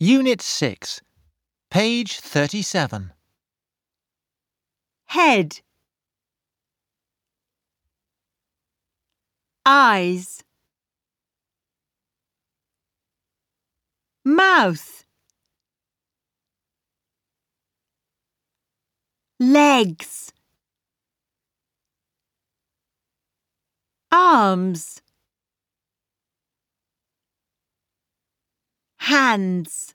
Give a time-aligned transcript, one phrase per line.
[0.00, 1.00] Unit 6,
[1.72, 3.12] page 37.
[5.06, 5.60] head.
[9.66, 10.44] Eyes.
[14.24, 15.04] Mouth.
[19.40, 20.32] Legs.
[24.12, 25.02] Arms
[29.08, 29.94] hands